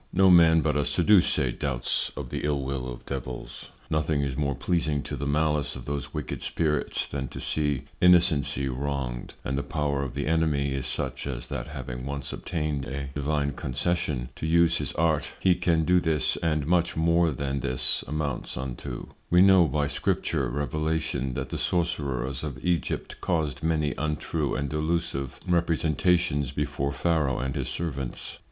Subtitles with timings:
[0.11, 4.55] _No man but a Sadduce doubts of the ill will of Devils; nothing is more
[4.55, 9.61] pleasing to the Malice of those wicked Spirits than to see Innocency wronged: And the
[9.61, 14.47] Power of the Enemy is such, as that having once obtained a Divine Concession to
[14.47, 19.43] use his Art, he can do this and much more than this amounts unto: We
[19.43, 26.49] know by Scripture Revelation, that the Sorcerers of Egypt caused many untrue and delusive Representations
[26.51, 28.39] before Pharaoh and his Servants.